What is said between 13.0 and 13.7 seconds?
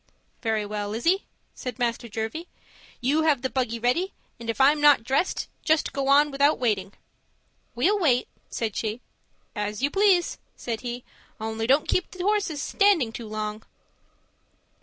too long.'